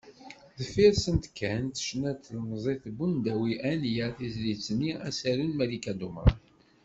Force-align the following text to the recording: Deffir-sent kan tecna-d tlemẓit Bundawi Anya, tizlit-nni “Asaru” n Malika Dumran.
Deffir-sent 0.57 1.25
kan 1.37 1.63
tecna-d 1.75 2.17
tlemẓit 2.25 2.83
Bundawi 2.97 3.53
Anya, 3.71 4.07
tizlit-nni 4.17 4.91
“Asaru” 5.07 5.45
n 5.47 5.51
Malika 5.57 5.93
Dumran. 5.99 6.37